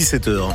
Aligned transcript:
17h. 0.00 0.54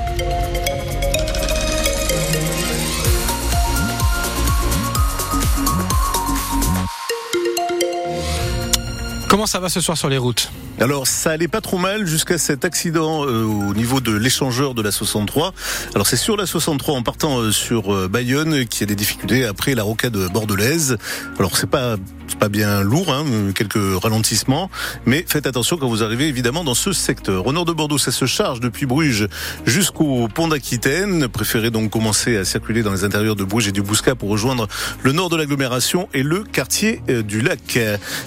Comment 9.30 9.46
ça 9.46 9.60
va 9.60 9.70
ce 9.70 9.82
soir 9.82 9.96
sur 9.96 10.10
les 10.10 10.18
routes? 10.18 10.50
Alors 10.80 11.08
ça 11.08 11.32
allait 11.32 11.48
pas 11.48 11.62
trop 11.62 11.78
mal 11.78 12.06
jusqu'à 12.06 12.38
cet 12.38 12.66
accident 12.66 13.26
euh, 13.26 13.44
au 13.44 13.74
niveau 13.74 14.02
de 14.02 14.12
l'échangeur 14.12 14.74
de 14.74 14.82
la 14.82 14.92
63. 14.92 15.54
Alors 15.94 16.06
c'est 16.06 16.18
sur 16.18 16.36
la 16.36 16.46
63 16.46 16.96
en 16.96 17.04
partant 17.04 17.40
euh, 17.40 17.52
sur 17.52 17.94
euh, 17.94 18.08
Bayonne 18.08 18.66
qui 18.66 18.84
a 18.84 18.86
des 18.86 18.96
difficultés 18.96 19.46
après 19.46 19.74
la 19.74 19.84
rocade 19.84 20.18
bordelaise. 20.32 20.98
Alors 21.40 21.56
c'est 21.56 21.70
pas 21.70 21.96
pas 22.40 22.50
bien 22.50 22.82
lourd, 22.82 23.14
hein, 23.14 23.24
quelques 23.54 24.02
ralentissements, 24.02 24.70
mais 25.06 25.24
faites 25.28 25.48
attention 25.48 25.78
quand 25.78 25.88
vous 25.88 26.04
arrivez 26.04 26.28
évidemment 26.28 26.64
dans 26.64 26.74
ce 26.74 26.92
secteur. 26.92 27.48
Au 27.48 27.54
nord 27.54 27.66
de 27.66 27.72
Bordeaux, 27.72 27.98
ça 27.98 28.12
se 28.12 28.26
charge 28.26 28.60
depuis 28.60 28.86
Bruges 28.86 29.28
jusqu'au 29.66 30.28
pont 30.28 30.48
d'Aquitaine. 30.48 31.28
Préférez 31.28 31.72
donc 31.72 31.92
commencer 31.92 32.36
à 32.36 32.44
circuler 32.44 32.84
dans 32.84 32.92
les 32.92 33.04
intérieurs 33.04 33.36
de 33.36 33.44
Bruges 33.44 33.68
et 33.68 33.72
du 33.72 33.82
Bouscat 33.82 34.16
pour 34.16 34.30
rejoindre 34.30 34.68
le 35.04 35.12
nord 35.12 35.30
de 35.30 35.38
l'agglomération 35.38 36.10
et 36.14 36.24
le 36.24 36.44
quartier 36.44 37.02
euh, 37.10 37.22
du 37.22 37.42
lac. 37.42 37.80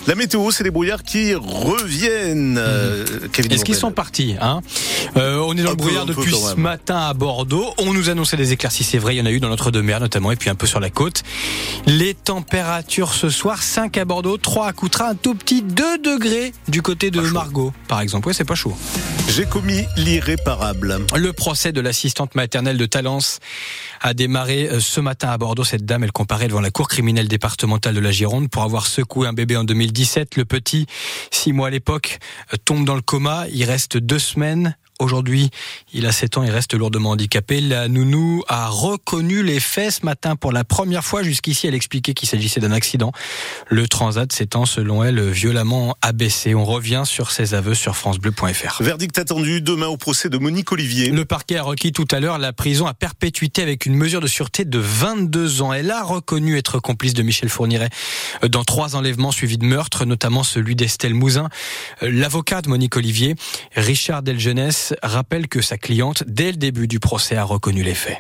La 0.06 0.14
météo, 0.14 0.50
c'est 0.50 0.64
les 0.64 0.70
brouillards 0.70 1.02
qui 1.02 1.34
reviennent. 1.34 2.37
Euh, 2.38 3.04
Est-ce 3.36 3.64
qu'ils 3.64 3.74
sont 3.74 3.92
partis 3.92 4.36
hein 4.40 4.60
euh, 5.16 5.38
On 5.38 5.56
est 5.56 5.62
dans 5.62 5.70
le 5.70 5.76
brouillard 5.76 6.06
depuis 6.06 6.34
ce 6.34 6.54
matin 6.56 6.98
à 6.98 7.14
Bordeaux. 7.14 7.66
On 7.78 7.92
nous 7.92 8.10
annonçait 8.10 8.36
des 8.36 8.52
éclaircies, 8.52 8.84
c'est 8.84 8.98
vrai, 8.98 9.14
il 9.14 9.18
y 9.18 9.20
en 9.22 9.26
a 9.26 9.30
eu 9.30 9.40
dans 9.40 9.48
notre 9.48 9.70
mer 9.80 10.00
notamment 10.00 10.32
et 10.32 10.36
puis 10.36 10.50
un 10.50 10.54
peu 10.54 10.66
sur 10.66 10.80
la 10.80 10.90
côte. 10.90 11.22
Les 11.86 12.14
températures 12.14 13.12
ce 13.12 13.28
soir, 13.28 13.62
5 13.62 13.96
à 13.96 14.04
Bordeaux, 14.04 14.36
3 14.36 14.66
à 14.66 14.72
Coutras, 14.72 15.10
un 15.10 15.14
tout 15.14 15.34
petit 15.34 15.62
2 15.62 15.98
degrés 15.98 16.52
du 16.68 16.82
côté 16.82 17.10
de 17.10 17.20
Margot, 17.20 17.72
par 17.86 18.00
exemple. 18.00 18.28
Ouais, 18.28 18.34
c'est 18.34 18.44
pas 18.44 18.54
chaud. 18.54 18.74
J'ai 19.28 19.44
commis 19.44 19.86
l'irréparable. 19.96 20.98
Le 21.14 21.32
procès 21.32 21.70
de 21.70 21.80
l'assistante 21.80 22.34
maternelle 22.34 22.78
de 22.78 22.86
Talence 22.86 23.40
a 24.00 24.14
démarré 24.14 24.68
euh, 24.68 24.80
ce 24.80 25.00
matin 25.00 25.28
à 25.28 25.38
Bordeaux. 25.38 25.64
Cette 25.64 25.84
dame, 25.84 26.02
elle 26.02 26.12
comparait 26.12 26.48
devant 26.48 26.60
la 26.60 26.70
cour 26.70 26.88
criminelle 26.88 27.28
départementale 27.28 27.94
de 27.94 28.00
la 28.00 28.10
Gironde 28.10 28.48
pour 28.48 28.62
avoir 28.62 28.86
secoué 28.86 29.28
un 29.28 29.32
bébé 29.32 29.56
en 29.56 29.64
2017. 29.64 30.36
Le 30.36 30.44
petit, 30.44 30.86
6 31.30 31.52
mois 31.52 31.68
à 31.68 31.70
l'époque, 31.70 32.18
euh, 32.52 32.56
tombe 32.64 32.84
dans 32.84 32.94
le 32.94 33.02
coma. 33.02 33.44
Il 33.52 33.64
reste 33.64 33.98
deux 33.98 34.18
semaines 34.18 34.76
Aujourd'hui, 35.00 35.50
il 35.92 36.06
a 36.06 36.12
7 36.12 36.38
ans, 36.38 36.42
il 36.42 36.50
reste 36.50 36.74
lourdement 36.74 37.10
handicapé. 37.10 37.60
La 37.60 37.86
nounou 37.86 38.42
a 38.48 38.66
reconnu 38.68 39.44
les 39.44 39.60
faits 39.60 39.92
ce 39.92 40.04
matin 40.04 40.34
pour 40.34 40.50
la 40.50 40.64
première 40.64 41.04
fois. 41.04 41.22
Jusqu'ici, 41.22 41.68
elle 41.68 41.74
expliquait 41.74 42.14
qu'il 42.14 42.28
s'agissait 42.28 42.58
d'un 42.58 42.72
accident. 42.72 43.12
Le 43.68 43.86
transat 43.86 44.32
s'étant, 44.32 44.66
selon 44.66 45.04
elle, 45.04 45.30
violemment 45.30 45.96
abaissé. 46.02 46.56
On 46.56 46.64
revient 46.64 47.02
sur 47.04 47.30
ses 47.30 47.54
aveux 47.54 47.74
sur 47.74 47.96
francebleu.fr. 47.96 48.82
Verdict 48.82 49.16
attendu 49.18 49.60
demain 49.60 49.86
au 49.86 49.96
procès 49.96 50.28
de 50.28 50.36
Monique 50.36 50.72
Olivier. 50.72 51.10
Le 51.10 51.24
parquet 51.24 51.58
a 51.58 51.62
requis 51.62 51.92
tout 51.92 52.08
à 52.10 52.18
l'heure 52.18 52.38
la 52.38 52.52
prison 52.52 52.86
à 52.86 52.94
perpétuité 52.94 53.62
avec 53.62 53.86
une 53.86 53.94
mesure 53.94 54.20
de 54.20 54.26
sûreté 54.26 54.64
de 54.64 54.80
22 54.80 55.62
ans. 55.62 55.72
Elle 55.72 55.92
a 55.92 56.02
reconnu 56.02 56.56
être 56.56 56.80
complice 56.80 57.14
de 57.14 57.22
Michel 57.22 57.50
Fourniret 57.50 57.90
dans 58.48 58.64
trois 58.64 58.96
enlèvements 58.96 59.30
suivis 59.30 59.58
de 59.58 59.64
meurtres, 59.64 60.04
notamment 60.04 60.42
celui 60.42 60.74
d'Estelle 60.74 61.14
Mouzin. 61.14 61.48
L'avocat 62.02 62.62
de 62.62 62.68
Monique 62.68 62.96
Olivier, 62.96 63.36
Richard 63.76 64.22
Delgenès, 64.22 64.87
rappelle 65.02 65.48
que 65.48 65.60
sa 65.60 65.78
cliente, 65.78 66.24
dès 66.26 66.50
le 66.50 66.56
début 66.56 66.88
du 66.88 67.00
procès, 67.00 67.36
a 67.36 67.44
reconnu 67.44 67.82
les 67.82 67.94
faits. 67.94 68.18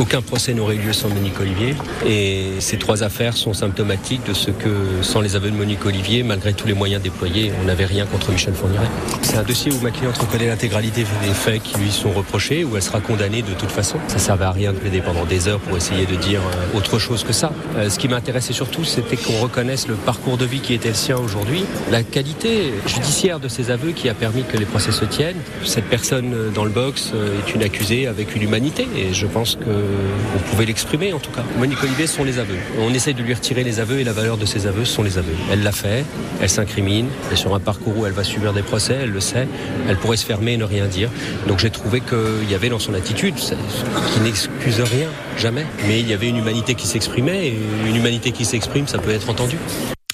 Aucun 0.00 0.22
procès 0.22 0.54
n'aurait 0.54 0.76
eu 0.76 0.78
lieu 0.78 0.92
sans 0.94 1.10
Monique 1.10 1.38
Olivier. 1.40 1.74
Et 2.06 2.52
ces 2.60 2.78
trois 2.78 3.02
affaires 3.02 3.36
sont 3.36 3.52
symptomatiques 3.52 4.26
de 4.26 4.32
ce 4.32 4.50
que, 4.50 5.02
sans 5.02 5.20
les 5.20 5.36
aveux 5.36 5.50
de 5.50 5.54
Monique 5.54 5.84
Olivier, 5.84 6.22
malgré 6.22 6.54
tous 6.54 6.66
les 6.66 6.72
moyens 6.72 7.02
déployés, 7.02 7.52
on 7.60 7.66
n'avait 7.66 7.84
rien 7.84 8.06
contre 8.06 8.32
Michel 8.32 8.54
Fourniret. 8.54 8.86
C'est 9.20 9.36
un 9.36 9.42
dossier 9.42 9.70
où 9.70 9.78
ma 9.82 9.90
cliente 9.90 10.16
reconnaît 10.16 10.46
l'intégralité 10.46 11.04
des 11.22 11.34
faits 11.34 11.62
qui 11.62 11.76
lui 11.76 11.90
sont 11.90 12.12
reprochés, 12.12 12.64
où 12.64 12.76
elle 12.76 12.82
sera 12.82 13.00
condamnée 13.00 13.42
de 13.42 13.52
toute 13.52 13.70
façon. 13.70 13.98
Ça 14.08 14.18
servait 14.18 14.46
à 14.46 14.52
rien 14.52 14.72
de 14.72 14.78
plaider 14.78 15.02
pendant 15.02 15.26
des 15.26 15.48
heures 15.48 15.60
pour 15.60 15.76
essayer 15.76 16.06
de 16.06 16.14
dire 16.14 16.40
euh, 16.40 16.78
autre 16.78 16.98
chose 16.98 17.22
que 17.22 17.34
ça. 17.34 17.52
Euh, 17.76 17.90
ce 17.90 17.98
qui 17.98 18.08
m'intéressait 18.08 18.54
surtout, 18.54 18.84
c'était 18.84 19.18
qu'on 19.18 19.38
reconnaisse 19.38 19.86
le 19.86 19.96
parcours 19.96 20.38
de 20.38 20.46
vie 20.46 20.60
qui 20.60 20.72
était 20.72 20.88
le 20.88 20.94
sien 20.94 21.18
aujourd'hui, 21.18 21.66
la 21.90 22.02
qualité 22.04 22.72
judiciaire 22.86 23.38
de 23.38 23.48
ses 23.48 23.70
aveux 23.70 23.92
qui 23.92 24.08
a 24.08 24.14
permis 24.14 24.44
que 24.44 24.56
les 24.56 24.64
procès 24.64 24.92
se 24.92 25.04
tiennent. 25.04 25.42
Cette 25.62 25.90
personne 25.90 26.32
euh, 26.32 26.48
dans 26.48 26.64
le 26.64 26.70
box 26.70 27.12
est 27.46 27.54
une 27.54 27.62
accusée 27.62 28.06
avec 28.06 28.34
une 28.34 28.42
humanité 28.42 28.88
et 28.96 29.12
je 29.12 29.26
pense 29.26 29.56
que 29.56 29.89
on 30.34 30.50
pouvait 30.50 30.66
l'exprimer 30.66 31.12
en 31.12 31.18
tout 31.18 31.30
cas. 31.30 31.44
Monique 31.58 31.82
Olivier 31.82 32.06
sont 32.06 32.24
les 32.24 32.38
aveux. 32.38 32.58
On 32.78 32.92
essaye 32.92 33.14
de 33.14 33.22
lui 33.22 33.34
retirer 33.34 33.64
les 33.64 33.80
aveux 33.80 34.00
et 34.00 34.04
la 34.04 34.12
valeur 34.12 34.36
de 34.36 34.46
ses 34.46 34.66
aveux 34.66 34.84
sont 34.84 35.02
les 35.02 35.18
aveux. 35.18 35.34
Elle 35.50 35.62
l'a 35.62 35.72
fait, 35.72 36.04
elle 36.40 36.48
s'incrimine, 36.48 37.08
elle 37.26 37.34
est 37.34 37.36
sur 37.36 37.54
un 37.54 37.60
parcours 37.60 37.96
où 37.96 38.06
elle 38.06 38.12
va 38.12 38.24
subir 38.24 38.52
des 38.52 38.62
procès, 38.62 38.98
elle 39.02 39.10
le 39.10 39.20
sait, 39.20 39.48
elle 39.88 39.96
pourrait 39.96 40.16
se 40.16 40.26
fermer 40.26 40.54
et 40.54 40.56
ne 40.56 40.64
rien 40.64 40.86
dire. 40.86 41.10
Donc 41.46 41.58
j'ai 41.58 41.70
trouvé 41.70 42.00
qu'il 42.00 42.50
y 42.50 42.54
avait 42.54 42.68
dans 42.68 42.78
son 42.78 42.94
attitude, 42.94 43.34
qui 43.34 44.20
n'excuse 44.20 44.80
rien, 44.80 45.08
jamais, 45.36 45.66
mais 45.86 46.00
il 46.00 46.08
y 46.08 46.12
avait 46.12 46.28
une 46.28 46.38
humanité 46.38 46.74
qui 46.74 46.86
s'exprimait 46.86 47.48
et 47.48 47.58
une 47.86 47.96
humanité 47.96 48.32
qui 48.32 48.44
s'exprime, 48.44 48.86
ça 48.86 48.98
peut 48.98 49.10
être 49.10 49.28
entendu. 49.30 49.56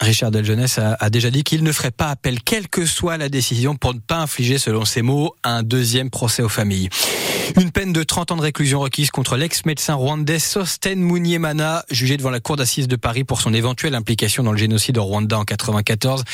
Richard 0.00 0.31
Deljeunesse 0.31 0.78
a 0.78 1.10
déjà 1.10 1.31
dit 1.31 1.43
qu'il 1.43 1.64
ne 1.64 1.72
ferait 1.72 1.91
pas 1.91 2.08
appel, 2.08 2.43
quelle 2.43 2.69
que 2.69 2.84
soit 2.84 3.16
la 3.16 3.28
décision, 3.28 3.76
pour 3.76 3.94
ne 3.94 3.98
pas 3.98 4.19
infliger, 4.19 4.58
selon 4.58 4.84
ses 4.84 5.03
mots, 5.03 5.34
un 5.43 5.62
deuxième 5.62 6.10
procès 6.10 6.43
aux 6.43 6.50
familles. 6.50 6.91
Une 7.54 7.70
peine 7.70 7.92
de 7.92 8.02
30 8.02 8.32
ans 8.32 8.36
de 8.36 8.42
réclusion 8.42 8.80
requise 8.80 9.10
contre 9.10 9.36
l'ex-médecin 9.36 9.94
rwandais 9.94 10.40
Sosten 10.40 11.00
Munyemana, 11.00 11.84
jugé 11.90 12.16
devant 12.16 12.30
la 12.30 12.40
cour 12.40 12.56
d'assises 12.56 12.88
de 12.88 12.96
Paris 12.96 13.22
pour 13.22 13.40
son 13.40 13.54
éventuelle 13.54 13.94
implication 13.94 14.42
dans 14.42 14.50
le 14.50 14.58
génocide 14.58 14.98
au 14.98 15.04
Rwanda 15.04 15.38
en 15.38 15.44
94. 15.44 16.24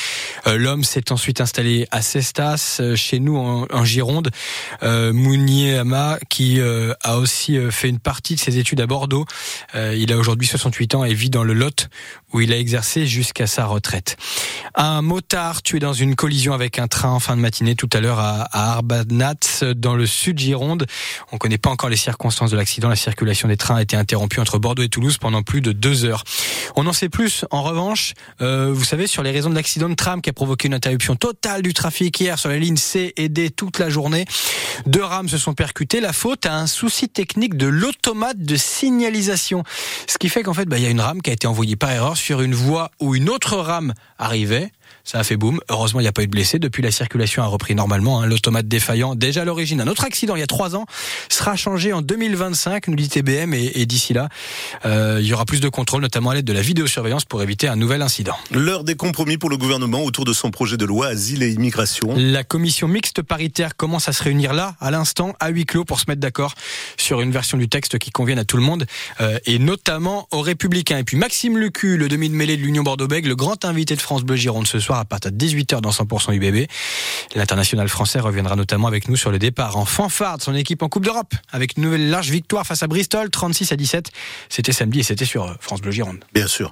Euh, 0.47 0.57
L'homme 0.57 0.85
s'est 0.85 1.13
ensuite 1.13 1.41
installé 1.41 1.87
à 1.91 2.01
Cestas, 2.01 2.79
euh, 2.81 2.97
chez 2.97 3.21
nous 3.21 3.37
en, 3.37 3.85
Gironde. 3.85 4.31
Euh, 4.83 5.13
Munyema, 5.13 6.19
qui 6.31 6.61
a 6.61 7.19
aussi 7.19 7.59
fait 7.71 7.89
une 7.89 7.99
partie 7.99 8.37
de 8.37 8.41
ses 8.41 8.59
études 8.59 8.81
à 8.81 8.87
Bordeaux. 8.87 9.27
Il 9.75 10.13
a 10.13 10.17
aujourd'hui 10.17 10.47
68 10.47 10.95
ans 10.95 11.05
et 11.05 11.15
vit 11.15 11.31
dans 11.31 11.45
le 11.45 11.53
Lot, 11.53 11.89
où 12.33 12.41
il 12.41 12.53
a 12.53 12.59
exercé 12.59 13.07
jusqu'à 13.07 13.47
sa 13.47 13.67
retraite. 13.67 14.17
Un 14.75 15.03
motard 15.03 15.63
tué 15.63 15.79
dans 15.79 15.93
une 15.93 16.17
collision 16.17 16.55
avec 16.55 16.79
un 16.79 16.89
train 16.89 17.11
en 17.11 17.21
fin 17.21 17.37
de 17.37 17.43
matinée 17.43 17.75
tout 17.75 17.91
à 17.93 18.01
l'heure 18.01 18.19
à, 18.19 18.49
Arbanat, 18.53 19.35
dans 19.77 19.95
le 19.95 20.07
sud 20.07 20.39
Gironde. 20.39 20.87
On 21.31 21.37
ne 21.37 21.39
connaît 21.39 21.59
pas 21.59 21.71
encore 21.71 21.91
les 21.91 21.97
circonstances 21.97 22.51
de 22.51 22.57
l'accident. 22.57 22.89
La 22.89 22.97
circulation 22.97 23.49
des 23.49 23.57
trains 23.57 23.77
a 23.77 23.83
été 23.83 23.97
interrompue 23.97 24.41
entre 24.41 24.59
Bordeaux 24.59 24.83
et 24.83 24.89
Toulouse 24.89 25.19
pendant 25.19 25.43
plus 25.43 25.61
de 25.61 25.73
deux 25.73 26.05
heures. 26.05 26.25
On 26.77 26.87
en 26.87 26.93
sait 26.93 27.11
plus, 27.11 27.45
en 27.51 27.63
revanche, 27.63 28.15
euh, 28.41 28.73
vous 28.73 28.85
savez, 28.85 29.07
sur 29.07 29.23
les 29.23 29.31
raisons 29.31 29.51
de 29.51 29.55
l'accident 29.55 29.91
de 29.91 29.95
tram 29.95 30.23
qui 30.23 30.31
a 30.31 30.33
provoqué 30.33 30.69
une 30.69 30.75
interruption 30.75 31.17
totale 31.17 31.63
du 31.63 31.75
trafic 31.75 32.19
hier 32.19 32.39
sur 32.39 32.49
la 32.49 32.59
ligne 32.59 32.77
C 32.77 33.13
et 33.17 33.29
D 33.29 33.51
toute 33.51 33.79
la 33.79 33.91
journée. 33.91 34.25
Deux 34.87 35.05
rames 35.05 35.29
se 35.29 35.39
sont 35.39 35.55
percutées. 35.55 36.01
La 36.01 36.13
faute 36.13 36.47
à 36.47 36.57
un 36.57 36.67
souci 36.67 37.09
technique 37.09 37.57
de 37.57 37.67
l'automate 37.67 38.39
de 38.39 38.57
signalisation. 38.57 39.65
Ce 40.07 40.17
qui 40.19 40.29
fait 40.29 40.43
qu'en 40.43 40.55
fait, 40.55 40.67
bah, 40.67 40.79
il 40.79 40.85
y 40.85 40.87
a 40.87 40.91
une 40.91 41.01
rame 41.01 41.21
qui 41.21 41.31
a 41.31 41.33
été 41.35 41.47
envoyée 41.47 41.77
par 41.77 41.91
erreur 41.91 42.17
sur 42.17 42.41
une 42.41 42.55
voie 42.55 42.91
où 43.01 43.15
une 43.15 43.29
autre 43.29 43.57
rame 43.57 43.93
arrivait. 44.19 44.62
today 44.63 44.73
Ça 45.05 45.19
a 45.19 45.25
fait 45.25 45.37
boum. 45.37 45.61
Heureusement, 45.69 46.01
il 46.01 46.05
n'y 46.05 46.09
a 46.09 46.13
pas 46.13 46.23
eu 46.23 46.27
de 46.27 46.31
blessés. 46.31 46.59
Depuis, 46.59 46.83
la 46.83 46.91
circulation 46.91 47.43
a 47.43 47.47
repris 47.47 47.75
normalement. 47.75 48.21
Hein. 48.21 48.27
L'automate 48.27 48.69
défaillant, 48.69 49.15
déjà 49.15 49.43
à 49.43 49.45
l'origine 49.45 49.79
d'un 49.79 49.89
autre 49.89 50.05
accident 50.05 50.37
il 50.37 50.41
y 50.41 50.45
a 50.45 50.47
trois 50.47 50.77
ans, 50.77 50.87
sera 51.29 51.57
changé 51.57 51.93
en 51.93 52.03
2025, 52.03 52.89
nous 52.89 52.97
dit 52.97 53.09
TBM. 53.09 53.55
Et, 53.55 53.81
et 53.81 53.87
d'ici 53.87 54.13
là, 54.13 54.29
euh, 54.85 55.19
il 55.21 55.27
y 55.27 55.35
aura 55.35 55.45
plus 55.45 55.61
de 55.61 55.69
contrôle, 55.69 56.03
notamment 56.03 56.31
à 56.31 56.35
l'aide 56.35 56.45
de 56.45 56.53
la 56.53 56.63
vidéosurveillance 56.63 57.25
pour 57.25 57.43
éviter 57.43 57.69
un 57.69 57.77
nouvel 57.77 58.03
incident. 58.03 58.37
L'heure 58.51 58.85
des 58.85 58.95
compromis 58.95 59.39
pour 59.39 59.51
le 59.51 59.57
gouvernement 59.57 60.05
autour 60.05 60.25
de 60.25 60.33
son 60.33 60.51
projet 60.51 60.77
de 60.77 60.85
loi 60.85 61.09
Asile 61.09 61.43
et 61.43 61.51
Immigration. 61.51 62.15
La 62.17 62.45
commission 62.45 62.89
mixte 62.89 63.23
paritaire 63.23 63.77
commence 63.77 64.09
à 64.09 64.13
se 64.13 64.23
réunir 64.23 64.53
là, 64.53 64.77
à 64.81 64.91
l'instant, 64.91 65.35
à 65.41 65.49
huis 65.49 65.67
clos, 65.67 65.85
pour 65.85 66.01
se 66.01 66.05
mettre 66.09 66.21
d'accord 66.21 66.55
sur 66.97 67.21
une 67.21 67.33
version 67.33 67.59
du 67.59 67.69
texte 67.69 67.99
qui 67.99 68.11
convienne 68.11 68.39
à 68.39 68.45
tout 68.45 68.57
le 68.57 68.63
monde, 68.63 68.87
euh, 69.21 69.39
et 69.47 69.59
notamment 69.59 70.29
aux 70.31 70.41
Républicains. 70.41 70.99
Et 70.99 71.05
puis 71.05 71.17
Maxime 71.17 71.59
Lucu, 71.59 71.97
le 71.97 72.09
demi-de-mêlée 72.09 72.57
de 72.57 72.63
l'Union 72.63 72.83
Bordeaux-Bègles, 72.83 73.29
le 73.29 73.37
grand 73.37 73.65
invité 73.65 73.97
de 73.97 74.01
France 74.01 74.23
Bleu 74.23 74.37
Gironde 74.37 74.67
ce 74.73 74.79
soir 74.79 74.99
à 74.99 75.05
partir 75.05 75.31
de 75.33 75.37
18h 75.37 75.81
dans 75.81 75.91
100% 75.91 76.33
UBB. 76.35 76.69
L'international 77.35 77.89
français 77.89 78.21
reviendra 78.21 78.57
notamment 78.57 78.89
avec 78.89 79.09
nous 79.09 79.17
sur 79.17 79.31
le 79.31 79.39
départ 79.39 79.77
en 79.77 79.85
fanfare 79.85 80.39
de 80.39 80.43
son 80.43 80.55
équipe 80.55 80.83
en 80.83 80.89
Coupe 80.89 81.05
d'Europe, 81.05 81.35
avec 81.51 81.77
une 81.77 81.85
nouvelle 81.85 82.09
large 82.09 82.31
victoire 82.31 82.67
face 82.67 82.83
à 82.83 82.87
Bristol, 82.87 83.31
36 83.31 83.73
à 83.73 83.77
17. 83.77 84.11
C'était 84.49 84.73
samedi 84.73 85.01
et 85.01 85.03
c'était 85.03 85.25
sur 85.25 85.57
France 85.61 85.81
Bleu 85.83 85.93
Gironde. 85.93 86.25
Bien 86.33 86.47
sûr. 86.47 86.71